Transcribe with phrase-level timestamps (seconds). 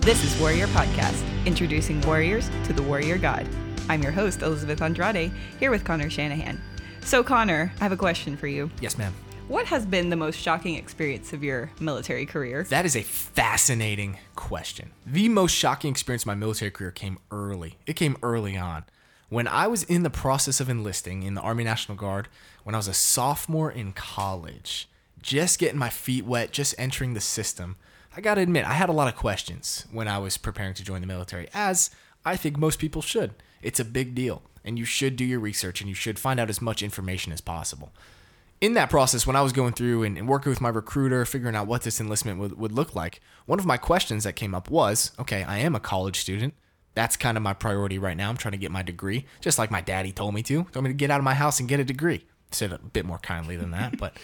[0.00, 3.46] This is Warrior Podcast, introducing warriors to the warrior god.
[3.90, 6.58] I'm your host, Elizabeth Andrade, here with Connor Shanahan.
[7.02, 8.70] So, Connor, I have a question for you.
[8.80, 9.12] Yes, ma'am.
[9.48, 12.64] What has been the most shocking experience of your military career?
[12.70, 14.90] That is a fascinating question.
[15.04, 17.76] The most shocking experience of my military career came early.
[17.86, 18.84] It came early on.
[19.28, 22.28] When I was in the process of enlisting in the Army National Guard,
[22.64, 24.88] when I was a sophomore in college,
[25.20, 27.76] just getting my feet wet, just entering the system,
[28.16, 31.00] I gotta admit, I had a lot of questions when I was preparing to join
[31.00, 31.90] the military, as
[32.24, 33.34] I think most people should.
[33.62, 36.50] It's a big deal, and you should do your research and you should find out
[36.50, 37.92] as much information as possible
[38.60, 41.56] in that process, when I was going through and, and, working with my recruiter, figuring
[41.56, 44.70] out what this enlistment would, would look like, one of my questions that came up
[44.70, 46.54] was okay, I am a college student.
[46.94, 48.28] That's kind of my priority right now.
[48.28, 50.64] I'm trying to get my degree, just like my daddy told me to.
[50.72, 52.26] Told me to get out of my house and get a degree.
[52.50, 53.96] Said a bit more kindly than that.
[53.98, 54.16] but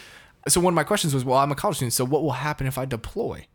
[0.49, 1.93] so one of my questions was, well, I'm a college student.
[1.93, 3.47] So what will happen if I deploy?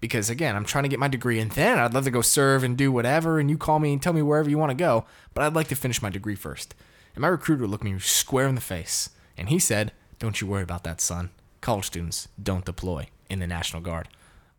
[0.00, 2.64] Because again, I'm trying to get my degree and then I'd love to go serve
[2.64, 3.38] and do whatever.
[3.38, 5.04] And you call me and tell me wherever you want to go.
[5.34, 6.74] But I'd like to finish my degree first.
[7.14, 10.62] And my recruiter looked me square in the face and he said, don't you worry
[10.62, 11.30] about that, son.
[11.62, 14.08] College students don't deploy in the National Guard.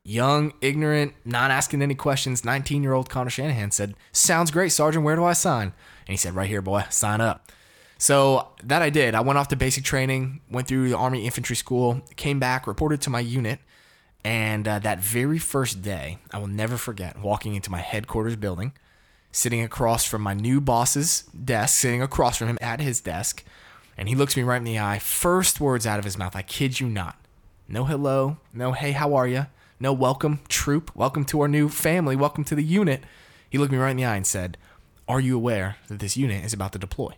[0.03, 5.05] Young, ignorant, not asking any questions, 19 year old Connor Shanahan said, Sounds great, Sergeant.
[5.05, 5.67] Where do I sign?
[6.07, 7.51] And he said, Right here, boy, sign up.
[7.99, 9.13] So that I did.
[9.13, 12.99] I went off to basic training, went through the Army Infantry School, came back, reported
[13.01, 13.59] to my unit.
[14.23, 18.73] And uh, that very first day, I will never forget walking into my headquarters building,
[19.31, 23.43] sitting across from my new boss's desk, sitting across from him at his desk
[24.01, 24.99] and he looks me right in the eye.
[24.99, 27.17] First words out of his mouth, I kid you not.
[27.67, 29.45] No hello, no hey, how are you?
[29.79, 33.03] No welcome, troop, welcome to our new family, welcome to the unit.
[33.47, 34.57] He looked me right in the eye and said,
[35.07, 37.13] "Are you aware that this unit is about to deploy?"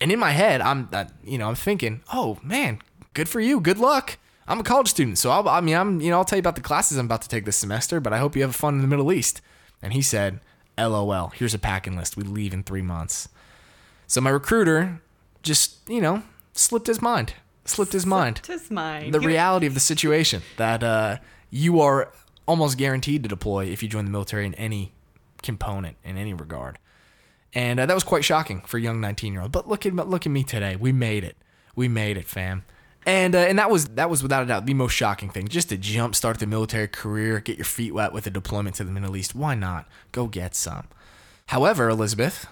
[0.00, 2.80] And in my head, I'm, uh, you know, I'm thinking, "Oh man,
[3.14, 4.18] good for you, good luck."
[4.48, 6.56] I'm a college student, so I'll, I mean, I'm, you know, I'll tell you about
[6.56, 8.80] the classes I'm about to take this semester, but I hope you have fun in
[8.80, 9.40] the Middle East.
[9.82, 10.40] And he said,
[10.76, 12.16] "LOL, here's a packing list.
[12.16, 13.28] We leave in three months."
[14.06, 15.00] So my recruiter
[15.42, 16.22] just you know
[16.52, 17.34] slipped his mind
[17.68, 18.42] slipped his mind.
[18.46, 19.14] His mind.
[19.14, 21.18] The reality of the situation that uh,
[21.50, 22.12] you are
[22.46, 24.92] almost guaranteed to deploy if you join the military in any
[25.42, 26.78] component in any regard.
[27.54, 29.94] And uh, that was quite shocking for a young 19 year old but look at
[29.94, 30.76] look at me today.
[30.76, 31.36] We made it.
[31.74, 32.64] We made it fam
[33.08, 35.70] and uh, and that was that was without a doubt the most shocking thing just
[35.70, 38.92] to jump start the military career get your feet wet with a deployment to the
[38.92, 40.86] middle east why not go get some
[41.46, 42.46] however elizabeth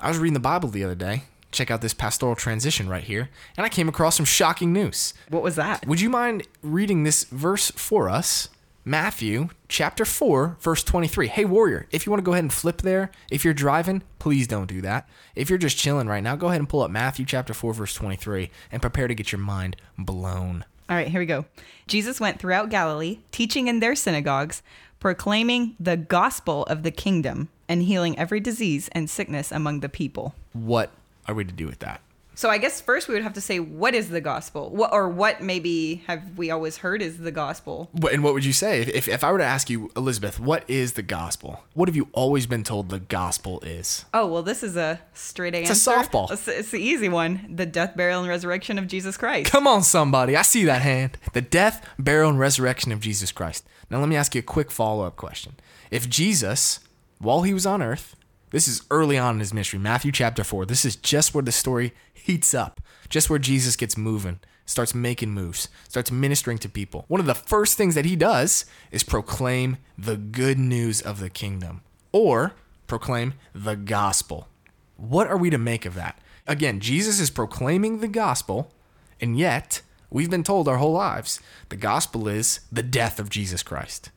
[0.00, 3.28] i was reading the bible the other day check out this pastoral transition right here.
[3.56, 5.14] And I came across some shocking news.
[5.28, 5.86] What was that?
[5.86, 8.48] Would you mind reading this verse for us?
[8.84, 11.28] Matthew chapter 4, verse 23.
[11.28, 14.48] Hey, warrior, if you want to go ahead and flip there, if you're driving, please
[14.48, 15.08] don't do that.
[15.36, 17.94] If you're just chilling right now, go ahead and pull up Matthew chapter 4, verse
[17.94, 20.64] 23 and prepare to get your mind blown.
[20.90, 21.44] All right, here we go.
[21.86, 24.62] Jesus went throughout Galilee, teaching in their synagogues,
[24.98, 30.34] proclaiming the gospel of the kingdom, and healing every disease and sickness among the people.
[30.52, 30.90] What
[31.28, 32.00] are we to do with that?
[32.34, 35.08] So I guess first we would have to say what is the gospel, what or
[35.08, 37.90] what maybe have we always heard is the gospel.
[38.10, 40.94] And what would you say if, if I were to ask you, Elizabeth, what is
[40.94, 41.64] the gospel?
[41.74, 44.06] What have you always been told the gospel is?
[44.14, 45.72] Oh well, this is a straight answer.
[45.72, 46.30] It's a softball.
[46.30, 49.50] It's, it's the easy one: the death, burial, and resurrection of Jesus Christ.
[49.50, 50.34] Come on, somebody!
[50.34, 51.18] I see that hand.
[51.34, 53.66] The death, burial, and resurrection of Jesus Christ.
[53.90, 55.56] Now let me ask you a quick follow-up question:
[55.90, 56.80] If Jesus,
[57.18, 58.16] while he was on earth,
[58.52, 60.66] this is early on in his ministry, Matthew chapter 4.
[60.66, 65.30] This is just where the story heats up, just where Jesus gets moving, starts making
[65.30, 67.06] moves, starts ministering to people.
[67.08, 71.30] One of the first things that he does is proclaim the good news of the
[71.30, 71.80] kingdom
[72.12, 72.52] or
[72.86, 74.48] proclaim the gospel.
[74.96, 76.18] What are we to make of that?
[76.46, 78.70] Again, Jesus is proclaiming the gospel,
[79.18, 79.80] and yet
[80.10, 81.40] we've been told our whole lives
[81.70, 84.10] the gospel is the death of Jesus Christ.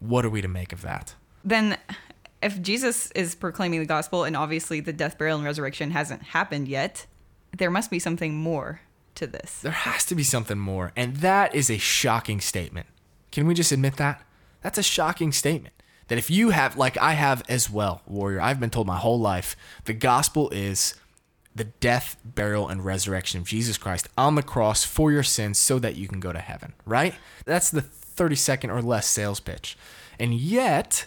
[0.00, 1.14] What are we to make of that?
[1.44, 1.76] Then
[2.44, 6.68] if Jesus is proclaiming the gospel and obviously the death, burial, and resurrection hasn't happened
[6.68, 7.06] yet,
[7.56, 8.82] there must be something more
[9.14, 9.60] to this.
[9.60, 10.92] There has to be something more.
[10.94, 12.86] And that is a shocking statement.
[13.32, 14.22] Can we just admit that?
[14.60, 15.74] That's a shocking statement.
[16.08, 19.18] That if you have, like I have as well, warrior, I've been told my whole
[19.18, 20.94] life, the gospel is
[21.54, 25.78] the death, burial, and resurrection of Jesus Christ on the cross for your sins so
[25.78, 27.14] that you can go to heaven, right?
[27.46, 29.78] That's the 30 second or less sales pitch.
[30.18, 31.06] And yet,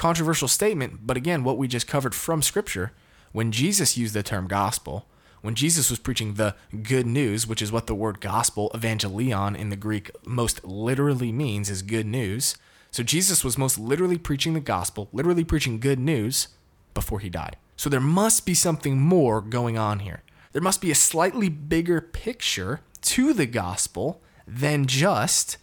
[0.00, 2.92] controversial statement, but again, what we just covered from Scripture,
[3.32, 5.04] when Jesus used the term gospel,
[5.42, 9.68] when Jesus was preaching the good news, which is what the word gospel, evangelion in
[9.68, 12.56] the Greek, most literally means is good news.
[12.90, 16.48] So Jesus was most literally preaching the gospel, literally preaching good news
[16.94, 17.58] before he died.
[17.76, 20.22] So there must be something more going on here.
[20.52, 25.58] There must be a slightly bigger picture to the gospel than just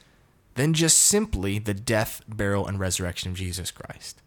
[0.53, 4.21] than just simply the death, burial, and resurrection of Jesus Christ.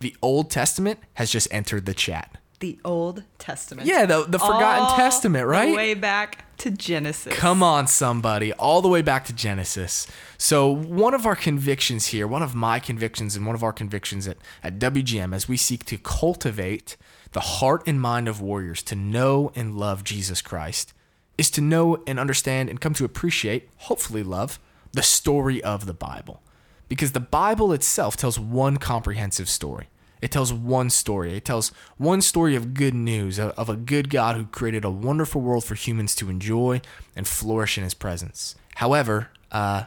[0.00, 2.36] The Old Testament has just entered the chat.
[2.60, 3.86] The Old Testament.
[3.86, 5.76] Yeah, the, the Forgotten Old Testament, the right?
[5.76, 7.34] way back to Genesis.
[7.34, 10.06] Come on, somebody, all the way back to Genesis.
[10.38, 14.26] So, one of our convictions here, one of my convictions, and one of our convictions
[14.26, 16.96] at, at WGM, as we seek to cultivate
[17.32, 20.94] the heart and mind of warriors to know and love Jesus Christ,
[21.36, 24.58] is to know and understand and come to appreciate, hopefully, love
[24.92, 26.42] the story of the Bible.
[26.88, 29.88] Because the Bible itself tells one comprehensive story.
[30.22, 31.36] It tells one story.
[31.36, 31.68] It tells
[31.98, 35.74] one story of good news, of, a good God who created a wonderful world for
[35.74, 36.80] humans to enjoy
[37.14, 38.54] and flourish in his presence.
[38.76, 39.84] However, uh,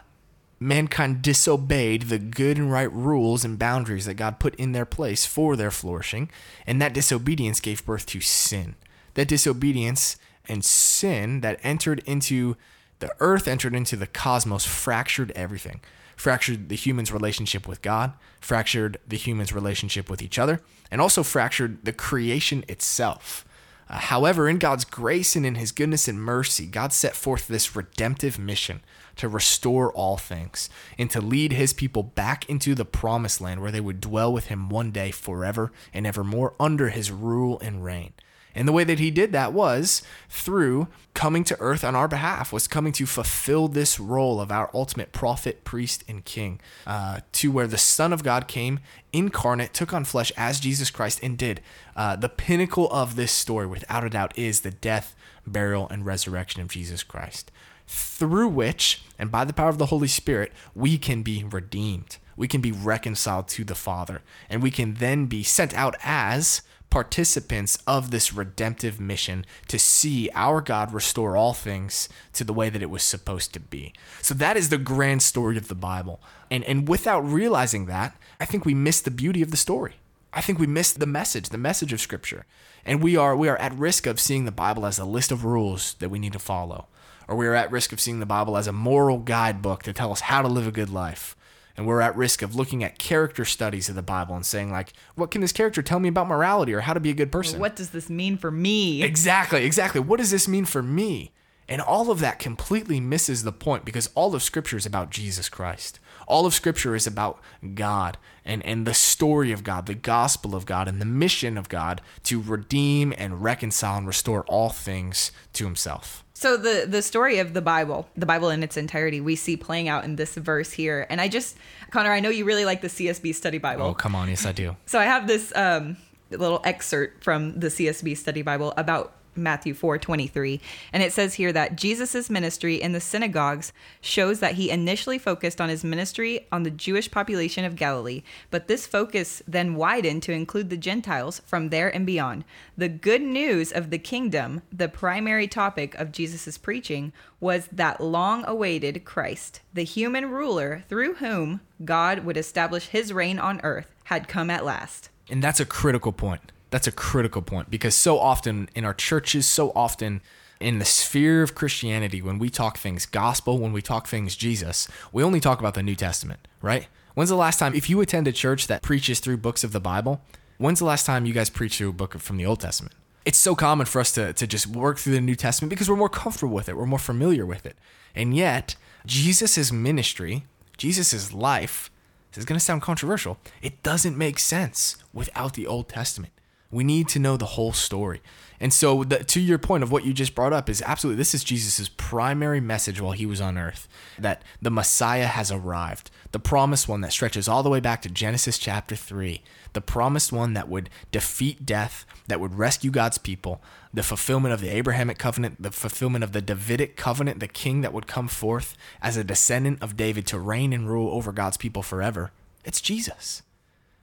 [0.60, 5.25] mankind disobeyed the good and right rules and boundaries that God put in their place
[5.25, 6.30] for their flourishing,
[6.68, 8.75] and that disobedience gave birth to sin.
[9.16, 10.18] That disobedience
[10.48, 12.56] and sin that entered into
[13.00, 15.81] the earth, entered into the cosmos, fractured everything.
[16.19, 18.12] Fractured the human's relationship with God,
[18.42, 20.60] fractured the human's relationship with each other,
[20.92, 23.45] and also fractured the creation itself.
[23.88, 27.74] Uh, however, in God's grace and in His goodness and mercy, God set forth this
[27.74, 28.81] redemptive mission
[29.16, 33.71] to restore all things and to lead His people back into the promised land where
[33.71, 38.12] they would dwell with Him one day forever and evermore under His rule and reign.
[38.56, 42.54] And the way that he did that was through coming to earth on our behalf,
[42.54, 47.51] was coming to fulfill this role of our ultimate prophet, priest, and king, uh, to
[47.51, 48.80] where the Son of God came
[49.12, 51.62] incarnate, took on flesh as Jesus Christ, and did.
[51.96, 56.62] Uh, the pinnacle of this story, without a doubt, is the death, burial, and resurrection
[56.62, 57.52] of Jesus Christ,
[57.88, 62.18] through which, and by the power of the Holy Spirit, we can be redeemed.
[62.38, 66.62] We can be reconciled to the Father, and we can then be sent out as
[66.90, 72.70] participants of this redemptive mission to see our God restore all things to the way
[72.70, 73.94] that it was supposed to be.
[74.22, 76.22] So that is the grand story of the Bible.
[76.50, 79.96] And and without realizing that, I think we miss the beauty of the story.
[80.32, 82.46] I think we miss the message, the message of scripture.
[82.86, 85.46] And we are we are at risk of seeing the Bible as a list of
[85.46, 86.88] rules that we need to follow.
[87.28, 90.12] Or we are at risk of seeing the Bible as a moral guidebook to tell
[90.12, 91.36] us how to live a good life
[91.80, 94.92] and we're at risk of looking at character studies of the Bible and saying like,
[95.16, 97.58] what can this character tell me about morality or how to be a good person?
[97.58, 99.02] What does this mean for me?
[99.02, 100.02] Exactly, exactly.
[100.02, 101.31] What does this mean for me?
[101.69, 105.50] And all of that completely misses the point because all of Scripture is about Jesus
[105.50, 106.00] Christ.
[106.27, 107.39] All of Scripture is about
[107.75, 111.69] God and, and the story of God, the gospel of God, and the mission of
[111.69, 116.24] God to redeem and reconcile and restore all things to Himself.
[116.33, 119.89] So the the story of the Bible, the Bible in its entirety, we see playing
[119.89, 121.06] out in this verse here.
[121.10, 121.57] And I just,
[121.92, 123.88] Connor, I know you really like the CSB Study Bible.
[123.88, 124.75] Oh, come on, yes, I do.
[124.86, 125.98] So I have this um,
[126.31, 130.60] little excerpt from the CSB Study Bible about Matthew 4:23
[130.94, 135.60] and it says here that Jesus's ministry in the synagogues shows that he initially focused
[135.60, 140.34] on his ministry on the Jewish population of Galilee but this focus then widened to
[140.34, 142.44] include the Gentiles from there and beyond.
[142.78, 148.44] The good news of the kingdom the primary topic of Jesus's preaching was that long
[148.46, 154.28] awaited Christ the human ruler through whom God would establish his reign on earth had
[154.28, 155.10] come at last.
[155.30, 159.45] And that's a critical point that's a critical point because so often in our churches,
[159.45, 160.21] so often
[160.60, 164.88] in the sphere of Christianity, when we talk things gospel, when we talk things Jesus,
[165.11, 166.88] we only talk about the New Testament, right?
[167.16, 169.80] When's the last time, if you attend a church that preaches through books of the
[169.80, 170.21] Bible,
[170.57, 172.94] when's the last time you guys preached through a book from the Old Testament?
[173.26, 175.95] It's so common for us to, to just work through the New Testament because we're
[175.95, 177.78] more comfortable with it, we're more familiar with it.
[178.16, 180.45] And yet, Jesus' ministry,
[180.78, 181.90] Jesus' life,
[182.31, 186.33] this is going to sound controversial, it doesn't make sense without the Old Testament.
[186.71, 188.21] We need to know the whole story.
[188.59, 191.33] And so, the, to your point of what you just brought up, is absolutely this
[191.33, 196.40] is Jesus' primary message while he was on earth that the Messiah has arrived, the
[196.40, 199.42] promised one that stretches all the way back to Genesis chapter 3,
[199.73, 203.61] the promised one that would defeat death, that would rescue God's people,
[203.94, 207.94] the fulfillment of the Abrahamic covenant, the fulfillment of the Davidic covenant, the king that
[207.94, 211.81] would come forth as a descendant of David to reign and rule over God's people
[211.81, 212.31] forever.
[212.66, 213.42] It's Jesus.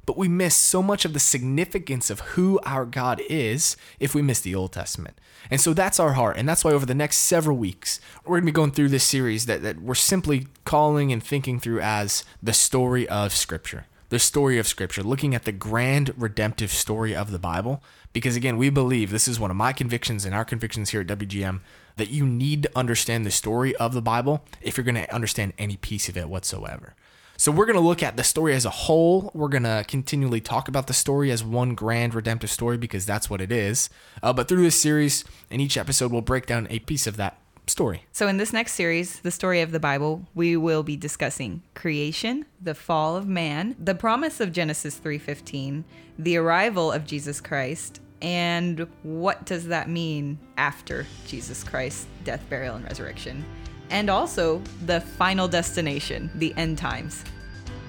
[0.06, 4.22] But we miss so much of the significance of who our God is if we
[4.22, 5.18] miss the Old Testament.
[5.50, 6.36] And so that's our heart.
[6.36, 9.04] And that's why over the next several weeks, we're going to be going through this
[9.04, 13.86] series that, that we're simply calling and thinking through as the story of Scripture.
[14.08, 17.82] The story of Scripture, looking at the grand redemptive story of the Bible.
[18.12, 21.08] Because again, we believe this is one of my convictions and our convictions here at
[21.08, 21.60] WGM
[21.96, 25.52] that you need to understand the story of the Bible if you're going to understand
[25.58, 26.94] any piece of it whatsoever.
[27.36, 29.30] So we're going to look at the story as a whole.
[29.34, 33.28] We're going to continually talk about the story as one grand redemptive story because that's
[33.28, 33.90] what it is.
[34.22, 37.38] Uh, but through this series, in each episode, we'll break down a piece of that
[37.66, 38.04] story.
[38.12, 42.46] So in this next series, the story of the Bible, we will be discussing creation,
[42.62, 45.84] the fall of man, the promise of Genesis 3:15,
[46.18, 52.76] the arrival of Jesus Christ, and what does that mean after Jesus Christ's death, burial,
[52.76, 53.44] and resurrection?
[53.90, 57.24] And also the final destination, the end times.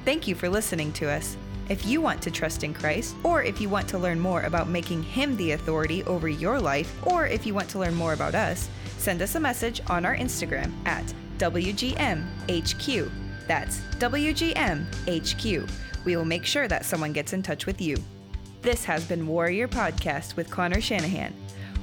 [0.06, 1.36] Thank you for listening to us.
[1.70, 4.70] If you want to trust in Christ, or if you want to learn more about
[4.70, 8.36] making Him the authority over your life, or if you want to learn more about
[8.36, 13.12] us, send us a message on our Instagram at WGMHQ.
[13.48, 15.70] That's WGMHQ.
[16.06, 17.98] We will make sure that someone gets in touch with you.
[18.62, 21.34] This has been Warrior Podcast with Connor Shanahan.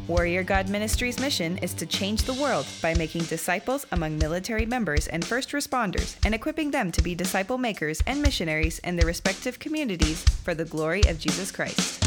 [0.07, 5.09] Warrior God Ministries' mission is to change the world by making disciples among military members
[5.09, 9.59] and first responders and equipping them to be disciple makers and missionaries in their respective
[9.59, 12.04] communities for the glory of Jesus Christ.